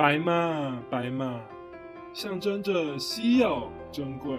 [0.00, 1.46] 白马，白马，
[2.14, 4.34] 象征着稀有珍贵，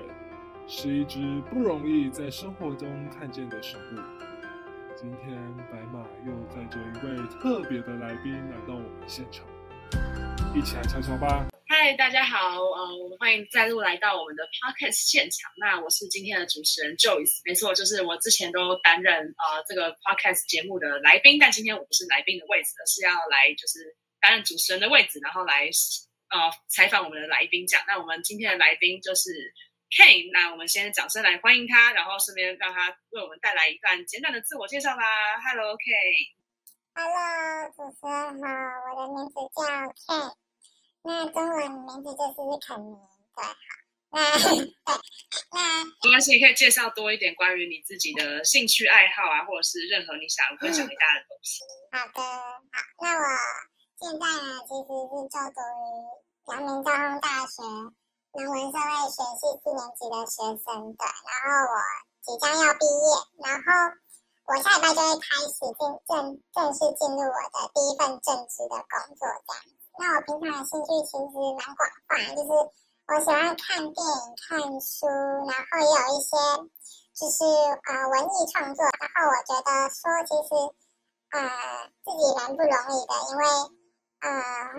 [0.67, 1.19] 是一只
[1.51, 3.99] 不容易在生活中看见的生物。
[4.97, 5.37] 今天，
[5.71, 9.45] 白马又载着一位特别的来宾来到我们现场，
[10.55, 11.45] 一起来瞧瞧吧。
[11.67, 15.51] 嗨，大家好，呃，我们欢迎再度来到我们的 podcast 现场。
[15.59, 25.69] 那我是今天的主持人 Joyce，没错，就是我之前都担任呃这个 podcast 节目的来宾，但今天我不是来宾的位置，而是要来就是担任主持人的位置，然后来
[26.29, 27.83] 呃采访我们的来宾讲。
[27.87, 29.53] 那我们今天的来宾就是
[29.89, 35.03] Kane，那我们先掌声来欢迎他，然后顺便让他为我们带来一段简短的自我介绍吧。
[35.49, 35.81] Hello，主
[37.99, 38.47] 持人好，
[38.95, 39.41] 我的名字叫
[40.07, 40.35] Kane。
[41.03, 42.93] 那中文名字就是肯尼，
[43.35, 43.55] 对，好，
[44.11, 44.93] 那 对，
[45.51, 51.63] 那没关系，你可以介绍多一点关于你自己的兴趣爱好啊，或者是任何你想分享给大家的东西。
[51.91, 52.61] 好的，好，
[53.01, 53.25] 那我
[54.01, 55.85] 现在呢，其实是就读于
[56.49, 57.61] 阳明交通大学
[58.33, 61.77] 人文社会学系四年级的学生，对，然后我
[62.25, 63.13] 即将要毕业，
[63.45, 63.69] 然后
[64.49, 69.61] 我下礼拜就会开始进正正式进入我的第一份正职的工作，这样。
[70.01, 72.49] 那我平常的兴趣其实蛮广泛，就是
[73.05, 75.05] 我喜欢看电影、看书，
[75.45, 76.33] 然后也有一些
[77.13, 77.45] 就是
[77.85, 78.81] 呃文艺创作。
[78.97, 80.49] 然后我觉得说，其实
[81.37, 81.37] 呃
[82.01, 83.45] 自己蛮不容易的，因为
[84.21, 84.29] 呃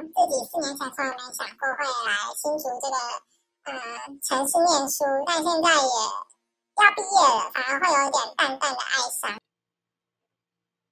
[0.03, 2.97] 自己四年前从来没想过会来新竹这个
[3.67, 3.73] 呃
[4.23, 5.93] 城市念书，但现在也
[6.79, 9.39] 要毕业了，反而会有点淡淡的哀伤。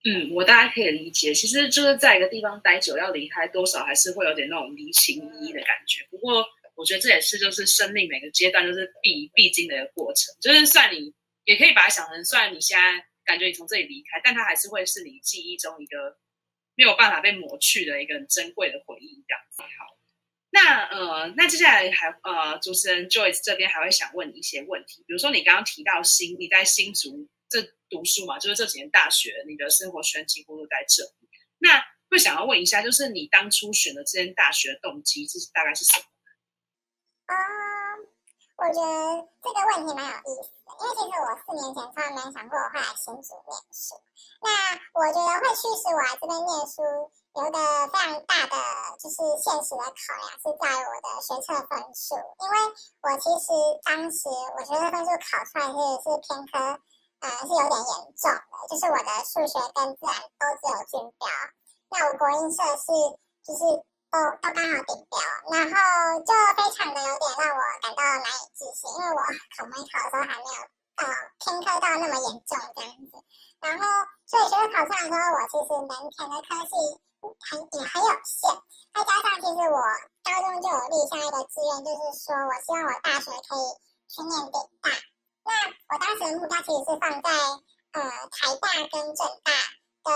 [0.03, 6.07] 嗯，我大家可以理解，其实就是在一个地方待久，要离开多少还是会有点那种离情依依的感觉。
[6.11, 6.43] 不过，
[6.75, 10.35] 我觉得这也是就是生命每个阶段就是必必经的一个过程。
[10.41, 11.15] 就是算你
[11.45, 16.17] 也可以把它想成，虽然你现在感觉你从这里离开，但它还是会是你记忆中一个
[16.81, 19.23] 没有办法被抹去的一个很珍贵的回忆。
[19.29, 19.99] 这样子好，
[20.49, 27.75] 那呃，那接下来还呃，主持人 Joyce 这边还会想问你一些问题，比如说你刚刚提到新你在新竹这。
[27.91, 31.29] 读书嘛，就是这几年大学，你的生活圈几乎都在这里。
[31.59, 36.05] 那会想要问一下，就是你当初选的这间大学的动机，这是大概是什么？
[37.27, 37.35] 啊，
[38.61, 43.97] 我觉得这个问题蛮有意思的，因为其实我四年前从来没想过我会来新竹念书。
[44.45, 44.53] 那
[44.93, 46.85] 我觉得会驱使我来这边念书，
[47.41, 47.57] 有一个
[47.89, 48.57] 非常大的
[49.01, 52.21] 就是现实的考量，是在我的学测分数。
[52.21, 52.57] 因为
[53.01, 53.49] 我其实
[53.81, 56.77] 当时我学测分数考出来是是偏科。
[57.21, 61.29] 呃，是有点严重的，就是我的数学跟自然都只有均标，
[61.91, 62.87] 那我国英社是
[63.45, 63.61] 就是
[64.11, 65.23] 都都刚好顶掉，
[65.55, 65.75] 然后
[66.27, 69.23] 就非常的有点让我感到难以置信，因为我
[69.55, 70.59] 考模考的时候还没有
[70.99, 71.07] 到
[71.39, 73.13] 听课到那么严重这样子，
[73.63, 73.87] 然后
[74.27, 76.75] 所以学考出来之后，我其实能填的科系
[77.39, 78.51] 很也很有限，
[78.91, 79.79] 再加上其实我
[80.27, 83.65] 高中就有立下一个志愿，就是说我希望我大学可以
[84.11, 84.91] 去念北大。
[85.47, 87.31] 那我当时的目标其实是放在
[87.95, 88.03] 呃
[88.35, 89.55] 台大跟政大。
[90.05, 90.11] 的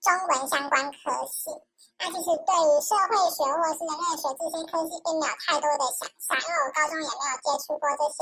[0.00, 1.50] 中文相关科系。
[1.98, 8.18] 那其实对于社会学或是人类学这些科系并没有太多的想象，因为我高中也没有接触过这些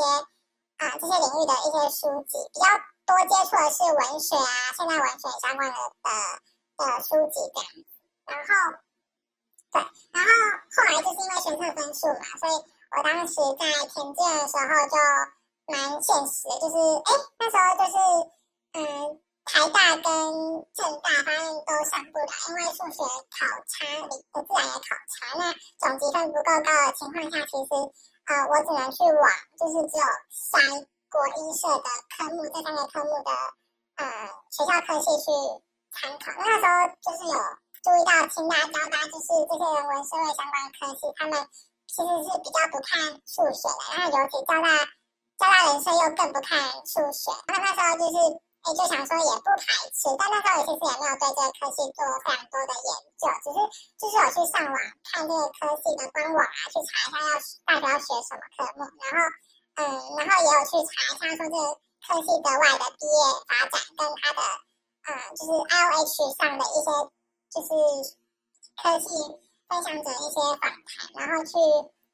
[0.78, 2.66] 啊这些领域的一些书籍，比较
[3.04, 6.08] 多接触的是文学啊现代文学相关的的
[6.78, 7.68] 的书籍这样。
[8.26, 8.50] 然后
[9.72, 9.82] 对，
[10.14, 10.28] 然后
[10.70, 12.54] 后来就是因为学测分数嘛，所以
[12.94, 14.96] 我当时在填志愿的时候就。
[15.66, 17.96] 蛮现实的，就是哎，那时候就是，
[18.74, 20.04] 嗯，台大跟
[20.72, 27.70] 政大发现都上不了，因为数学考差，理的自然也考差，那总积分不够高的情况下，其实
[28.24, 29.24] 呃，我只能去往
[29.60, 33.30] 就是只有筛国一社的科目这三个科目的
[33.96, 34.04] 呃
[34.50, 35.28] 学校科系去
[35.92, 36.32] 参考。
[36.40, 36.72] 那时候
[37.04, 37.38] 就是有
[37.84, 41.36] 注意到清大、交大，就是这些人文社会相关科系，他们
[41.86, 42.96] 其实是比较不看
[43.28, 44.68] 数学的，然后尤其交大。
[45.36, 53.58] 交大人生又更不看数学，然后那时候就是，哎，就想说也不排斥，但那时候我其实也没有对这个科系做非常多的研究，只是
[54.00, 59.20] 就是我去上网看这个科系的官网啊，去查一下要大学要学什么科目，然后，
[59.76, 59.84] 嗯，
[60.16, 61.56] 然后也有去查一下说这个
[62.08, 64.40] 科系的外的毕业发展跟它的，
[65.12, 66.88] 呃，就是 I O H 上的一些
[67.52, 67.68] 就是
[68.80, 69.06] 科系
[69.68, 71.52] 分享者一些访谈，然后去。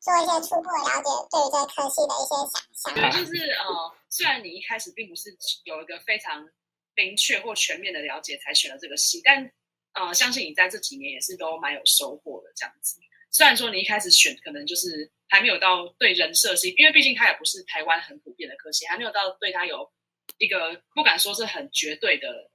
[0.00, 3.12] 做一些初步的了解，对于这科系的一些想象。
[3.12, 6.48] 就是呃，虽然你一开始并不是有一个非常
[6.96, 9.52] 明确或全面的了解才选了这个系，但
[9.92, 12.98] 呃，相信你在这几年也是都蛮有收获的这样子。
[13.30, 19.92] 虽然说你一开始选可能就是还没有到对人设系，因为毕竟它也不是台湾很普遍的科系，还没有到对它有
[20.38, 22.50] 一个不敢说是很绝对的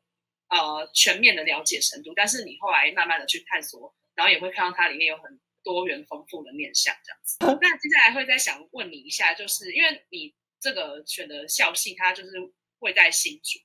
[0.50, 2.12] 呃全面的了解程度。
[2.16, 5.40] 但是你后来慢慢的去探索，然后也会看到它里面有很。
[5.66, 7.60] 多元丰富的面向这样子。
[7.60, 12.32] 那接下来会再想问你一下，就是因为你这个选的校系，它就是
[12.80, 13.60] 会在新竹。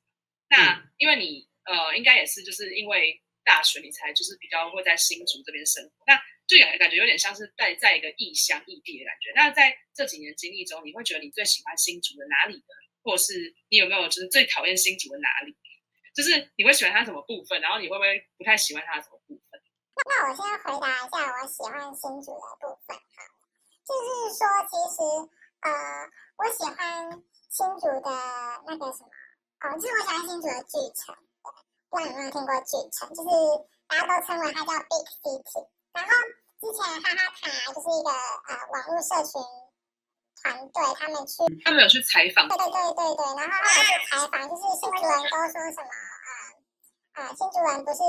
[0.48, 6.18] 那因为你呃，应该也是就是因为大学你才就是比较会在新竹这边生活，那
[6.48, 9.30] 就感感觉有点像是在在一个异乡异地的感觉。
[9.36, 12.74] 那在这几年经历中，你会觉得你最喜欢新竹的哪里呢？
[13.02, 15.54] 或者是你有没有就是最讨厌新竹的哪里？
[16.12, 19.19] 就是你会喜欢它什么部分，然后你会不会不太喜欢它什么？
[20.06, 23.18] 那我先回答一下我喜欢新竹的部分哈，
[23.84, 24.06] 就是
[24.38, 24.96] 说其实
[25.60, 25.70] 呃
[26.36, 28.10] 我喜欢新竹的
[28.66, 29.10] 那个什么
[29.60, 31.14] 哦，就是我喜欢新竹的巨城，
[31.90, 33.28] 不知道有没有听过巨城，就是
[33.88, 35.68] 大家都称为它叫 Big City。
[35.92, 36.10] 然后
[36.60, 39.42] 之前哈哈卡就是一个呃网络社群
[40.42, 45.90] 团队，他们去他们有去采访，对对对对对，然后他们去采访，就是新竹人都说什么
[47.14, 48.00] 呃呃新竹人不是。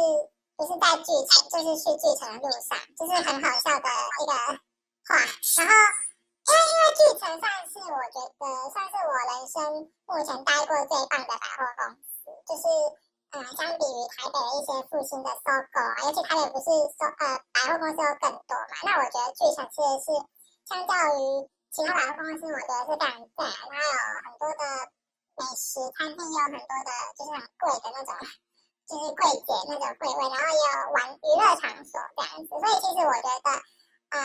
[0.61, 4.33] 不是在巨城，就是去巨城的路上，就是很好笑的一个
[5.09, 5.17] 话。
[5.57, 5.73] 然后，
[6.45, 9.57] 因为因为巨城算是我觉得算是我人生
[10.05, 12.69] 目前待过最棒的百货公司，就是
[13.33, 20.07] 呃，相比于台北的一些复兴的搜狗，而且台北不是搜呃百货公司有更多嘛，那我觉得巨城其实是
[20.69, 24.63] 相较于其他百货公司，我觉得是非常赞，它有很多的
[25.41, 28.13] 美食餐厅，也有很多的就是很贵的那种。
[28.91, 33.47] 就是柜姐那种柜位，然后也有玩娱乐场所这样子，所以其实我觉得，
[34.11, 34.19] 呃，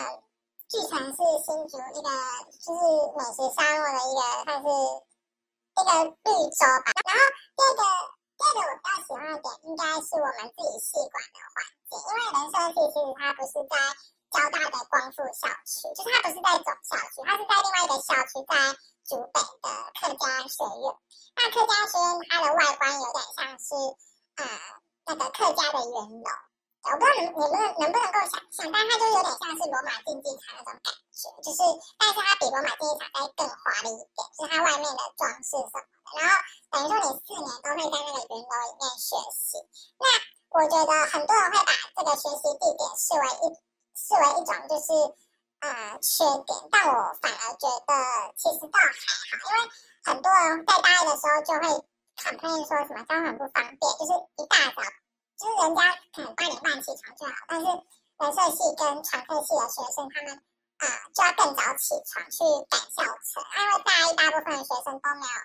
[0.66, 2.10] 巨城是新竹一个
[2.50, 2.82] 就是
[3.14, 6.90] 美食沙漠的一个算是一个绿洲吧。
[7.06, 7.22] 然后
[7.54, 7.82] 第二个
[8.34, 13.74] 第二个我比较喜欢的点，应该是我们自己系馆的环境，因为人设系其实它不是在
[14.34, 18.58] 交大的光复校区，就是它不是在总校区，它是在另外一个校区，在
[19.06, 20.90] 竹北的客家学院。
[21.38, 23.70] 那客家学院它的外观有点像是。
[24.36, 24.44] 啊，
[25.06, 26.28] 那个客家的圆楼，
[26.84, 27.40] 我不知道你们
[27.80, 31.58] 能不能够想象，但它就有点像是罗马竞技场那种感觉，就是，
[31.96, 35.88] 但是它比罗马竞技场再更华丽一点，就是它外面的装饰什么的。
[36.14, 36.36] 然后
[36.70, 39.56] 等于说你四年都会在那个圆楼里面学习。
[39.98, 40.04] 那
[40.52, 43.44] 我觉得很多人会把这个学习地点视为一
[43.96, 44.92] 视为一种就是
[45.64, 46.92] 啊缺点，但我
[47.24, 47.90] 反而觉得
[48.36, 49.72] 其实倒还好，因为
[50.04, 51.88] 很多人在大一的时候就会。
[52.34, 54.82] 可能说什么交通很不方便，就是一大早，
[55.38, 55.80] 就是人家
[56.12, 60.34] 可能八点半起床就好，但是人设系跟传科系的学生，他们
[60.78, 60.84] 啊
[61.14, 65.36] 就要更早起床去赶校车，因为大一大部分的学生都没有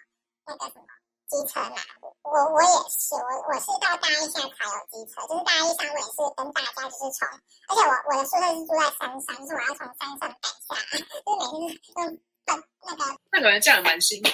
[0.47, 0.87] 那个什么
[1.29, 1.77] 机车嘛。
[2.23, 7.27] 我我也是，我我是到大一下才有机车，就是大一上我也是跟大家就是从，
[7.67, 13.03] 而且我我的宿舍是住在山上，就是我要从山上赶下来， 就是每天用奔那个。
[13.31, 14.29] 那感觉这样蛮辛苦。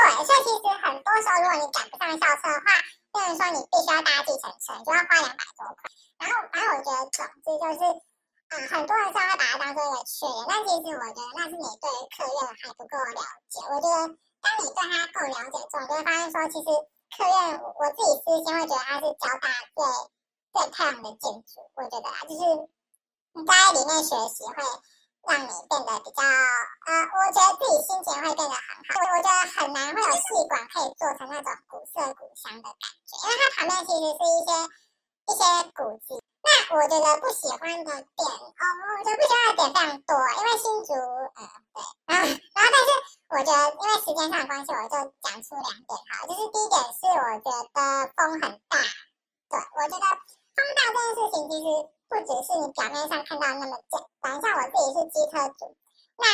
[0.00, 2.72] 对，所以其实很多时候，如果你赶不上校车的话，
[3.12, 5.92] 就是说你必须要搭计程车，就要花两百多块。
[6.16, 7.84] 然后，反正我觉得总之就是，
[8.48, 11.84] 啊，很多人说会把它当做一个缺点，但其实我觉得那是你对
[12.16, 13.20] 客院还不够了
[13.52, 13.60] 解。
[13.60, 13.96] 我觉得
[14.40, 16.68] 当你对它够了解之后，你就会发现说，其实
[17.12, 19.84] 客院我自己私心会觉得它是交大最
[20.56, 21.60] 最漂亮的建筑。
[21.76, 22.42] 我觉得啊，就是
[23.36, 24.64] 你在里面学习会。
[25.28, 28.90] 让你变得比较呃，我觉得自己心情会变得很好。
[29.12, 32.74] 我觉得很难会有戏馆可以做成那种古色古香的感
[33.04, 34.50] 觉，因为它旁边其实是一些
[35.28, 35.42] 一些
[35.76, 36.18] 古迹。
[36.40, 38.64] 那我觉得不喜欢的点哦，
[38.96, 40.90] 我觉得不喜欢的点非常多，因为新竹
[41.36, 41.40] 呃
[41.76, 42.88] 对，然后然后但是
[43.28, 47.78] 我觉得因为时间上的关系，我就讲出两点哈，就是第一点是我觉得
[48.16, 48.80] 风很大，
[49.52, 50.06] 对我觉得
[50.56, 51.99] 风大这件事情其实。
[52.10, 55.78] 不只是你表面上看到那么简单，像我自己是机车族，
[56.18, 56.26] 那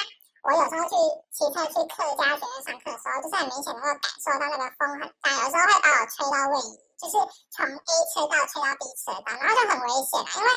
[0.49, 0.97] 我有时候去
[1.37, 7.15] 骑车去客家学院上课的时候，就是很明显能够感受到那个风很大，有时候会把我吹到位移，就是
[7.53, 10.49] 从 A 车道吹到 B 车道，然后就很危险了，因为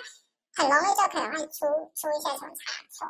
[0.55, 1.67] 很容易就可能会出
[1.99, 3.03] 出一些什么差错。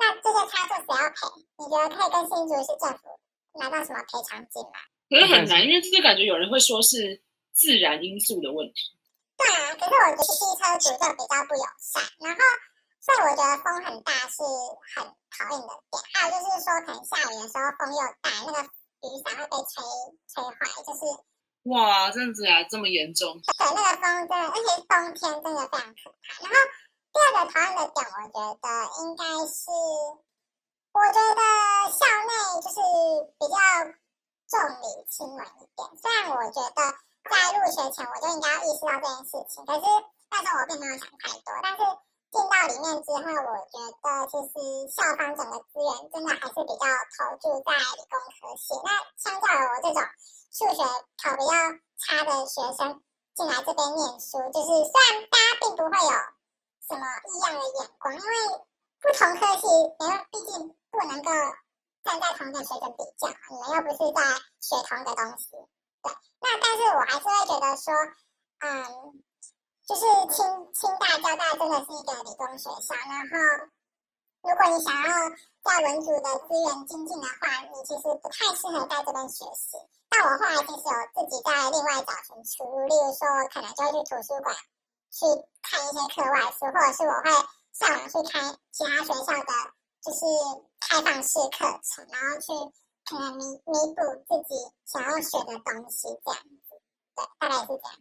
[0.00, 1.28] 那这些差错谁要赔？
[1.60, 3.20] 你觉得可以跟新竹市政府
[3.60, 4.80] 拿到什么赔偿金吗？
[5.12, 7.20] 可是很难，因为这个感觉有人会说是
[7.52, 8.96] 自然因素的问题。
[9.40, 12.40] 对啊，可是我觉得汽车主就比较不友善，然后
[13.00, 14.44] 所以我觉得风很大是
[14.92, 15.00] 很
[15.32, 15.96] 讨厌的点。
[16.12, 19.80] 还有就是说，可能下雨的时候风又大，那个雨伞会被吹
[20.28, 21.00] 吹坏，就是
[21.72, 23.40] 哇，这样子啊，这么严重？
[23.56, 26.36] 对，那个风真的，而且冬天真的非常可怕。
[26.44, 26.56] 然后
[27.08, 28.68] 第二个讨厌的点，我觉得
[29.00, 29.72] 应该是，
[30.92, 31.40] 我觉得
[31.96, 32.76] 校内就是
[33.40, 33.56] 比较
[34.52, 34.52] 重
[34.84, 37.00] 理轻文一点，虽然我觉得。
[37.24, 39.84] 在入学前我就应该要意识到这件事情，可是
[40.30, 41.48] 那时候我并没有想太多。
[41.62, 41.82] 但是
[42.30, 44.54] 进到里面之后，我觉得其实
[44.94, 48.72] 校方整个资源真的还是比较投注在理工科系。
[48.86, 49.98] 那相较于我这种
[50.50, 50.80] 数学
[51.18, 51.52] 考比较
[51.98, 53.02] 差的学生
[53.34, 56.14] 进来这边念书，就是虽然大家并不会有
[56.86, 58.34] 什么异样的眼光，因为
[59.02, 59.66] 不同科系，
[60.00, 61.30] 因为毕竟不能够
[62.02, 64.22] 站在同一个水准比较，你们又不是在
[64.62, 65.44] 学同一个东西。
[66.02, 67.92] 对，那但是我还是会觉得说，
[68.60, 69.22] 嗯，
[69.86, 70.02] 就是
[70.34, 73.36] 清清大、交大真的是一个理工学校，然后
[74.42, 75.08] 如果你想要
[75.62, 79.76] 在文组的资源精进的话，你其实不太适合在这边学习。
[80.08, 84.56] 但我后来其实有自己在另外找寻出路，例如说，我可能就会去图书馆
[85.10, 85.26] 去
[85.62, 87.30] 看一些课外书，或者是我会
[87.72, 89.52] 上网去看其他学校的
[90.02, 90.20] 就是
[90.80, 92.74] 开放式课程，然后去。
[93.10, 94.54] 可能弥弥补自己
[94.86, 96.78] 想要学的东西，这样子，
[97.16, 97.98] 对，大概是这样。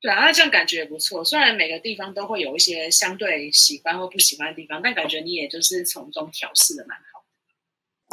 [0.00, 1.24] 对啊，那这样感觉也不错。
[1.24, 7.24] 虽然每个地方都会有一些相对喜欢或不喜欢的地方，但感觉你也就是从中调试的蛮好。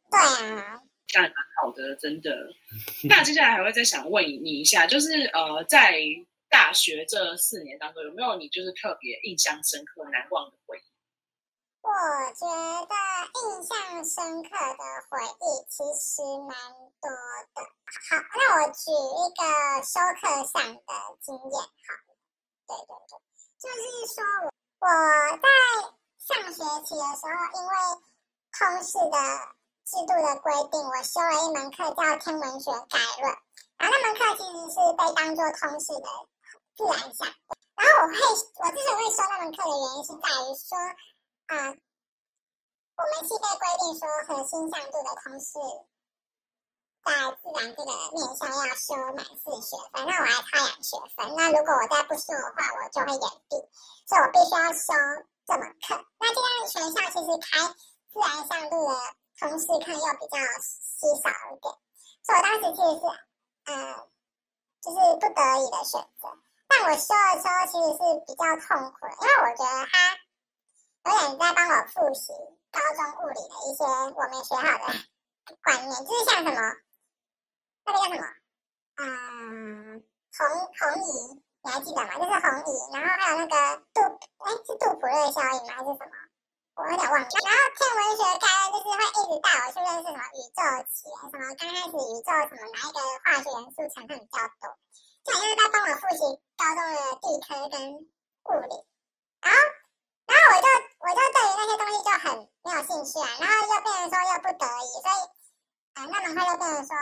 [0.10, 2.50] 对啊，这样蛮好的，真的。
[3.08, 6.02] 那接下来还会再想问你一下，就是呃，在
[6.50, 10.82] 大学这四年当中，有没有你就是特别印象深刻、难忘的回忆？
[11.82, 11.90] 我
[12.36, 12.94] 觉得
[13.40, 16.52] 印象深刻的回忆其实蛮
[17.00, 17.10] 多
[17.56, 17.64] 的。
[18.10, 19.42] 好，那我举一个
[19.82, 21.56] 修课上的经验。
[21.56, 21.90] 好，
[22.68, 23.16] 对对对，
[23.58, 23.82] 就是
[24.14, 24.22] 说
[24.80, 25.48] 我我在
[26.20, 27.74] 上学期的时候，因为
[28.52, 29.18] 通识的
[29.88, 33.34] 制度的规定，我修了一门课叫《天文学概论》，
[33.78, 36.08] 然后那门课其实是被当做通识的
[36.76, 37.26] 自然项。
[37.80, 40.78] 然后我会，我之所以会修那门课的原因是在于说。
[41.50, 41.74] 啊，
[42.94, 45.58] 我们系在规定说，核心向度的通识
[47.02, 47.10] 在
[47.42, 51.34] 自然这个面向要修满四学分，那我还差两学分。
[51.34, 53.58] 那如果我再不修的话，我就会延毕，
[54.06, 54.94] 所以我必须要修
[55.48, 55.98] 这门课。
[56.22, 57.66] 那这样学校其实开
[58.14, 58.94] 自然向度的
[59.42, 61.74] 通识课又比较稀少一点，
[62.22, 63.10] 所以我当时其实是
[63.74, 64.06] 呃，
[64.86, 66.30] 就是不得已的选择。
[66.70, 69.98] 但我修的时候其实是比较痛苦的，因为我觉得它。
[71.10, 72.34] 有点在帮我复习
[72.70, 73.82] 高中物理的一些
[74.14, 74.94] 我没学好的
[75.66, 76.62] 观念，就是像什么
[77.84, 78.26] 那个叫什么，
[79.02, 80.06] 嗯，
[80.38, 80.46] 红
[80.78, 82.14] 红移，你还记得吗？
[82.14, 83.58] 就是红移，然后还有那个
[83.90, 84.06] 杜，
[84.38, 85.74] 哎，是杜普勒效应吗？
[85.74, 86.14] 还是什么？
[86.78, 87.34] 我有点忘记。
[87.42, 90.62] 然后天文学概念就是会一直带我去认识什么宇宙
[90.94, 94.70] 起源，什么刚开始宇宙什么哪一个化学元素成分比较多，
[95.26, 96.22] 就好像是在帮我复习
[96.54, 98.78] 高中的地科跟物理，
[99.42, 99.58] 然后。
[100.30, 100.68] 然后我就
[101.02, 102.30] 我就对于那些东西就很
[102.62, 105.20] 没有兴趣啊，然后又变成说又不得已，所以
[105.96, 106.94] 呃那么快就变成说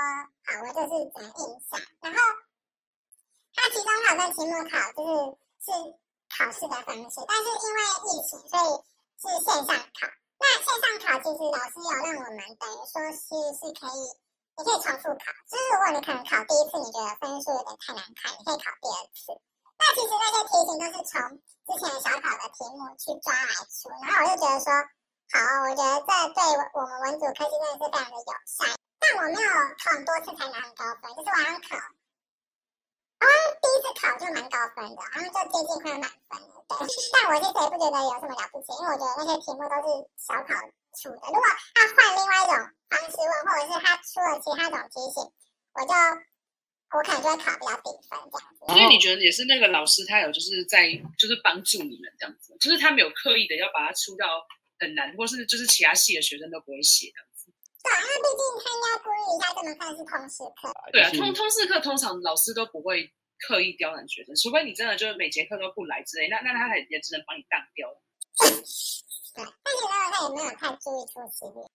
[0.47, 1.75] 好，我就是只能硬上。
[1.99, 2.19] 然后
[3.53, 5.11] 他期中考跟期末考就是
[5.59, 5.67] 是
[6.31, 8.69] 考试的方式，但是因为疫情，所以
[9.19, 10.07] 是线上考。
[10.39, 13.25] 那线上考其实老师有让我们等于说是
[13.57, 14.01] 是可以，
[14.55, 19.33] 你可以重复考，就是如果你可能考第一次你觉得分数有点太难看，你可以考第二次。
[19.81, 24.71] 那其实那些题型都是从之前小考的题目去抓来出，然后我就觉得说，
[25.35, 25.35] 好，
[25.67, 26.39] 我觉得这对
[26.71, 28.71] 我们文组科技真的是非常的友善。
[29.03, 31.75] 但我没有考很多次才拿很高分，就是我好像考，
[33.19, 36.55] 好像第一次考就蛮高分的，好像就接近快要满分了。
[36.71, 40.55] 对，但我其实也不觉得有什么了不起，因为我觉得那些题目都是小考
[40.95, 41.19] 出的。
[41.19, 41.43] 如果
[41.75, 42.55] 他换另外一种
[42.87, 45.19] 方式问，或者是他出了其他种题型，
[45.75, 45.91] 我就。
[46.91, 54.25] 我可能就会考比较低分这样子，所以你觉得也是那个老师他有就是在就是帮助你们这样子，就是他没有刻意的要把它出到
[54.79, 57.51] 很难，或是就是其他系的学生都不会写这样子。
[57.83, 60.71] 对啊，因为毕竟他应该顾虑一下这门课是通识课。
[60.91, 63.11] 对啊，通通识课通常老师都不会
[63.47, 67.87] 刻意刁难学生，除非你真的就是每节课都不来之类，那那他也也只能帮你当掉。
[69.35, 71.67] 对，但是呢，他也没有太注意出席率。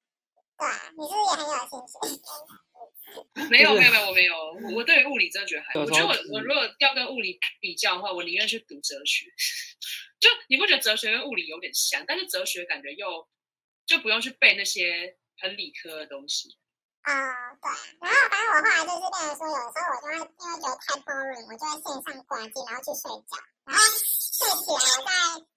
[0.59, 1.92] 对啊，你是不是也很有兴趣？
[3.50, 4.35] 没有没有没有我没有，
[4.76, 9.26] 我对于物理真的觉得还，我觉得我我如果要跟物理比较的话，我宁愿去读哲学。
[10.23, 12.04] 就你不觉得哲学跟物理有点像？
[12.06, 13.28] 但是哲学感觉又
[13.85, 16.56] 就不用去背那些很理科的东西。
[17.02, 17.11] 啊，
[17.59, 17.66] 对。
[17.99, 23.35] 然后反正我后来就是变成说，有时候我就会因为觉得太 boring，我就会线上关机，然后去睡觉。
[23.66, 25.11] 然后睡起来，我再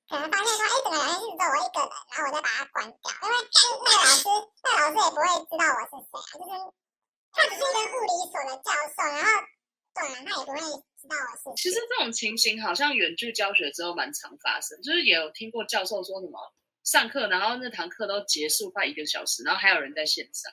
[0.09, 1.93] 可能发现说，哎，怎么好像是只有我一个人？
[2.09, 4.25] 然后我再把它关掉，因为那个老师，
[4.65, 6.53] 那老师也不会知道我是谁啊，就是。
[7.35, 9.29] 他只是一个物理所的教授，然后
[9.93, 11.15] 对，他也不会知道
[11.45, 11.61] 我是。
[11.61, 16.39] 其实这种情形好像远距教学之后蛮常发生，就是也有听过教授说什么
[16.83, 20.51] 上课，然后那堂课都结束快一个小时，然后还有人在线上。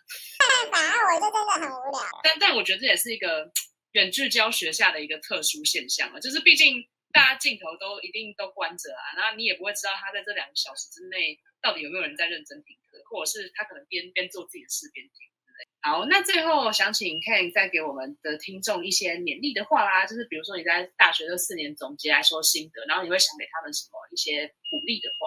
[0.65, 2.01] 没办法，我就真的很无聊。
[2.23, 3.51] 但但我觉得这也是一个
[3.93, 15.32] 远距教学下的一个特殊现象啊，就是毕竟大家镜头都一定都关着啊，然后你也不会知道他在这两个小时之内到底有没有人在认真听课，或者是他可能边边做自己的事边听。
[15.83, 25.27] 好，那最后想请 Ken 再给我们的听众一些勉励的话啦，就是比如说你在大学这四年总结来说心得，然后你会想给他们什么一些鼓励的话？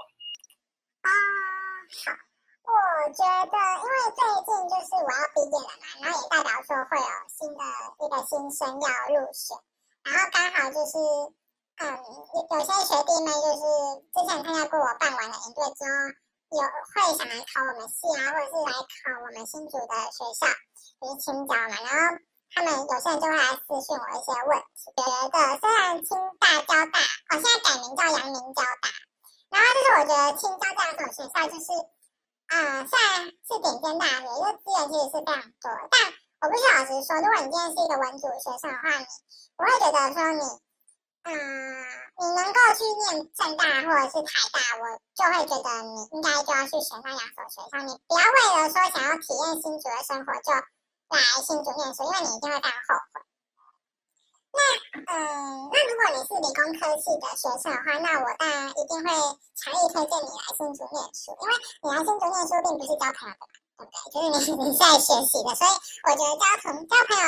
[1.03, 1.11] 啊，
[2.07, 2.15] 好，
[2.71, 2.71] 我
[3.11, 3.19] 觉
[3.51, 7.61] 得，因为最近就是我要毕业了嘛，然后也代表说会有新的
[7.99, 9.59] 一个新生要入学，
[10.07, 10.95] 然后刚好就是，
[11.83, 13.63] 嗯，有些学弟妹就是
[14.07, 16.15] 之前参加过我办完的营队之后，
[16.51, 20.45] 有会想来考我们系啊，或者是来考我们新竹的学校，
[21.01, 22.19] 就是青椒嘛，然后
[22.53, 26.97] 他们有些人就会来私信我一些问题，觉得虽然清大、交大，
[27.29, 28.85] 哦，现在改名叫阳明交大，
[29.49, 31.69] 然后就是我觉得青椒这样一种学校就是。
[32.45, 39.05] 啊，虽然是顶尖大学，就资源其实是非常多，但我必须老实说，如果你今天是一个文组学生的话，你
[39.57, 40.45] 我会觉得说你，
[41.25, 44.85] 啊，你能够去念正大或者是台大，我
[45.17, 53.25] 就会觉得你应该就要去选那两所学校，你不要为了说想要体验新竹的生活就来新竹念书，因为你一定会非常后悔。
[54.53, 54.61] 那
[55.11, 59.09] 嗯，那如果你是理工科系的学生的话，那我当然一定会
[59.57, 63.49] 强力推荐你来新竹念书，因为你来新竹念书并不是交朋友的嘛，
[63.81, 63.97] 对不对？
[64.13, 65.73] 就是你你是来学习的，所以
[66.05, 67.25] 我觉得交朋交朋友、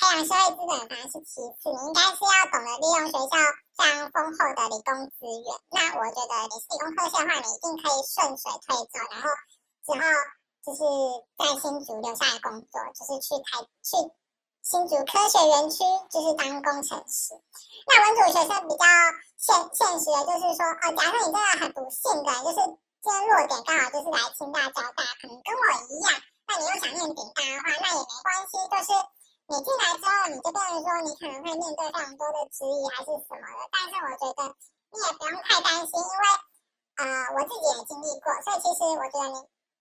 [0.00, 3.36] 培养社会资本反而是其次，你应该是要懂得利用学校
[3.76, 5.48] 这样丰厚的理工资源。
[5.76, 9.28] 那我觉得你是理工科系的话，你一定可以顺水推舟，然后
[9.84, 10.00] 之后
[10.64, 10.80] 就是
[11.36, 14.08] 在新竹留下来工作，就是去台去。
[14.60, 15.78] 新竹科学园区
[16.10, 17.32] 就是当工程师。
[17.88, 18.84] 那文组学生比较
[19.40, 22.60] 现现实的，就是说，哦，假设你真的很不幸的，就是
[23.00, 26.12] 今天落点刚好就是来清大、交大，可能跟我一样，
[26.46, 28.92] 那你又想念顶大的话，那也没关系，就是
[29.50, 33.60] 你进来之后，你就变成说，你可能会面对非常多的质疑还是什么的。
[33.74, 34.40] 但是我觉得
[34.94, 36.24] 你也不用太担心，因为
[37.02, 37.04] 呃，
[37.34, 39.38] 我自己也经历过，所以其实我觉得你。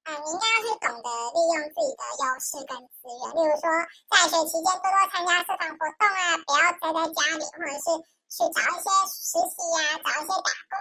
[0.07, 3.67] 啊，你应该要去懂得利用自己的优势跟资源，例如说
[4.09, 7.85] 在学期间多多参加社团活动啊，不要待在家里，或者是
[8.31, 10.73] 去找一些实习呀，找一些打工。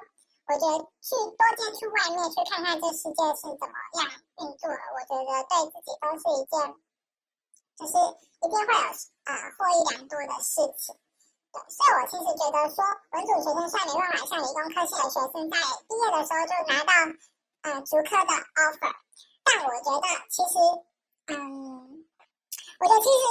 [0.49, 4.07] 我觉得去多接触外面，去看看这世界是怎么样
[4.38, 6.54] 运作，我觉得对自己都是一件，
[7.78, 7.92] 就是
[8.42, 8.86] 一定会有
[9.24, 10.96] 啊获益良多的事情。
[11.52, 16.92] 对，所以我其实觉得说，文组学生算没办法像理工科系的学生，在毕业的时候就拿到
[17.62, 18.94] 啊足科的 offer。
[19.44, 20.58] 但我觉得，其实，
[21.28, 22.04] 嗯，
[22.80, 23.24] 我觉得其实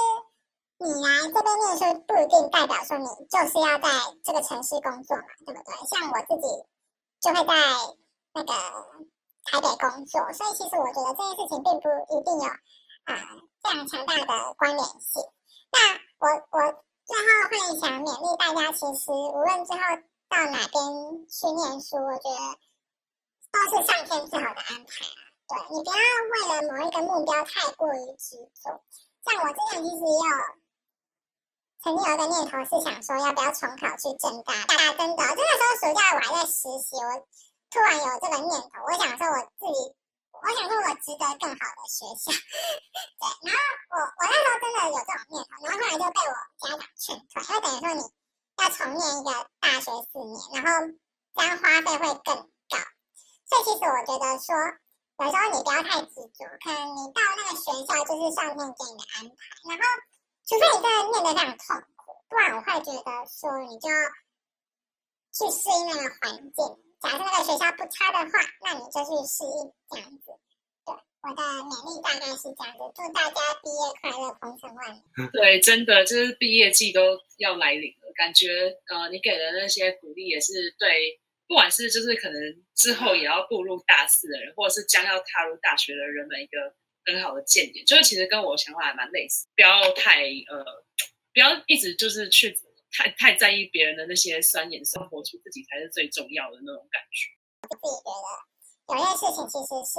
[0.78, 3.88] 你来这边念书不一定代表说你就是要在
[4.24, 5.74] 这个城市工作嘛，对不对？
[5.86, 6.48] 像我自己
[7.20, 7.52] 就会在
[8.34, 8.52] 那个
[9.44, 12.46] 台北工作，所以其实我觉得这件事情并不一定有
[13.04, 13.14] 啊
[13.62, 15.22] 这样强大的关联性。
[15.70, 19.78] 那我我最后会想勉励大家，其实无论之后
[20.28, 22.58] 到哪边去念书，我觉得
[23.50, 25.04] 都是上天最好的安排。
[25.48, 28.82] 对你不要为了某一个目标太过于执着。
[29.24, 30.36] 像我之前其实也有
[31.82, 37.26] 曾经有一个念头是想说要不要重考去正大，大大真的，就那时候暑假我还在实习，我
[37.70, 39.96] 突然有这个念头，我想说我自己，
[40.42, 42.30] 我想说我值得更好的学校。
[43.18, 48.02] 对，然后我我那时候真的有这种念头，然后后来就被我家长劝退，因为等于说你
[48.58, 50.70] 要重念一个大学四年，然后
[51.34, 52.36] 这样花费会更
[52.68, 52.74] 高。
[53.48, 54.54] 所以其实我觉得说。
[55.18, 59.34] 有时候你不要太执着，可能你到那个学校就是上面给你的安排，
[59.66, 59.82] 然后
[60.46, 63.98] 除非你真的念得非常痛苦，不然我会觉得说你就要
[65.32, 66.87] 去适应那个环境。
[67.00, 70.32] 假设那个学校不差的话，那你就去适应这样子。
[70.84, 75.00] 对，我的勉励大概是这样子，祝大家毕业快乐，鹏程万里。
[75.32, 81.20] 对，真的就是毕业季都要来临了，感觉呃，你给的那些鼓励也是对。
[81.48, 82.38] 不管是就是可能
[82.74, 86.74] 之后也要步入大四的人，或者是将要踏入大学的人们一个
[87.06, 90.84] 很好的见解，就是其实跟我想法还蛮类似，不要太呃，
[91.32, 92.54] 不要一直就是去
[92.90, 97.28] 太太在意别人的那些酸言，生活出自己才是最重要的那种感觉。
[97.62, 99.98] 我自己觉得有些事情其实是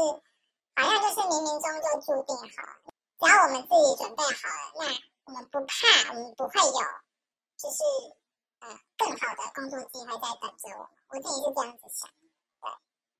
[0.75, 4.81] 好像就是冥冥中就注定好了，只要我们自己准备好了，那
[5.25, 6.71] 我们不怕，我们不会有
[7.57, 7.83] 就是。
[8.61, 12.09] 呃，更好的工作机会在等着我，我自己是这样子想。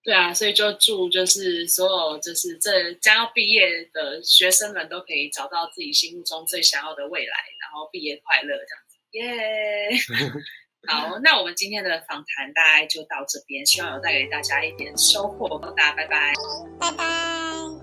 [0.03, 9.17] 对啊，所以就祝就是所有就是这将要毕业的学生们都可以找到自己心目中最想要的未来，然后毕业快乐这样子。
[9.17, 9.89] 耶！
[10.88, 15.60] 好，那我们今天的访谈大概就到这边，希望有带给大家一点收获。
[15.76, 16.34] 大家拜拜，
[16.80, 17.06] 拜拜，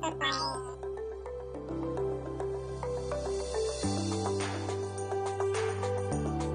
[0.01, 0.76] 拜拜。